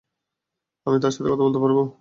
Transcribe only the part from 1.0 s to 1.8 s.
তার সাথে কথা বলতে